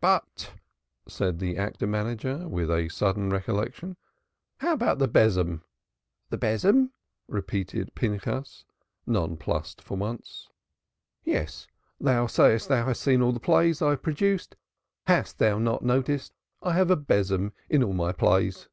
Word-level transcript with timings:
"But," 0.00 0.54
said 1.06 1.38
the 1.38 1.58
actor 1.58 1.86
manager, 1.86 2.48
with 2.48 2.70
a 2.70 2.88
sudden 2.88 3.28
recollection, 3.28 3.98
"how 4.60 4.72
about 4.72 4.98
the 4.98 5.06
besom?" 5.06 5.64
"The 6.30 6.38
besom!" 6.38 6.92
repeated 7.28 7.94
Pinchas, 7.94 8.64
nonplussed 9.06 9.82
for 9.82 9.98
once. 9.98 10.48
"Yes, 11.24 11.66
thou 12.00 12.26
sayest 12.26 12.70
thou 12.70 12.86
hast 12.86 13.02
seen 13.02 13.20
all 13.20 13.32
the 13.32 13.38
plays 13.38 13.82
I 13.82 13.90
have 13.90 14.02
produced. 14.02 14.56
Hast 15.08 15.38
thou 15.38 15.58
not 15.58 15.82
noticed 15.82 16.32
that 16.62 16.68
I 16.70 16.72
have 16.72 16.90
a 16.90 16.96
besom 16.96 17.52
in 17.68 17.84
all 17.84 17.92
my 17.92 18.12
plays?" 18.12 18.68